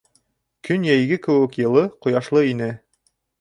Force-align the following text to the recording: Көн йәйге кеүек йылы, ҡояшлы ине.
Көн 0.69 0.87
йәйге 0.87 1.19
кеүек 1.27 1.59
йылы, 1.65 1.85
ҡояшлы 2.07 2.43
ине. 2.55 2.73